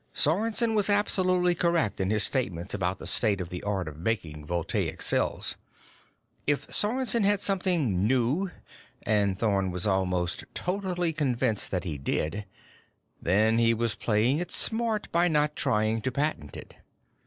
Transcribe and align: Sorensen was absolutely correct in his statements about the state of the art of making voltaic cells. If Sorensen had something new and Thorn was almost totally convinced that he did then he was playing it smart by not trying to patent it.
Sorensen 0.15 0.73
was 0.73 0.89
absolutely 0.89 1.53
correct 1.53 2.01
in 2.01 2.09
his 2.09 2.23
statements 2.23 2.73
about 2.73 2.97
the 2.97 3.05
state 3.05 3.39
of 3.39 3.49
the 3.49 3.61
art 3.61 3.87
of 3.87 3.99
making 3.99 4.47
voltaic 4.47 4.99
cells. 4.99 5.57
If 6.47 6.65
Sorensen 6.73 7.23
had 7.23 7.39
something 7.39 8.07
new 8.07 8.49
and 9.03 9.37
Thorn 9.37 9.69
was 9.69 9.85
almost 9.85 10.43
totally 10.55 11.13
convinced 11.13 11.69
that 11.69 11.83
he 11.83 11.99
did 11.99 12.45
then 13.21 13.59
he 13.59 13.75
was 13.75 13.93
playing 13.93 14.39
it 14.39 14.49
smart 14.51 15.07
by 15.11 15.27
not 15.27 15.55
trying 15.55 16.01
to 16.01 16.11
patent 16.11 16.57
it. 16.57 16.73